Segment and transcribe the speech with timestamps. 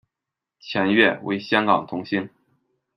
[0.59, 2.27] 钱悦，为香港童星。